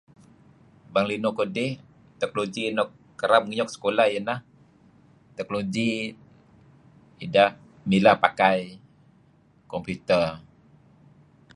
bang 0.93 1.07
linuh 1.11 1.33
kudih 1.39 1.71
technology 2.21 2.63
nuk 2.77 2.89
kereb 3.19 3.43
ngiuk 3.47 3.69
sekulah 3.73 4.05
ieh 4.07 4.19
ineh 4.19 4.39
technology 5.37 5.89
ideh 7.25 7.51
mileh 7.89 8.15
pakai 8.23 8.59
komputer 9.71 10.27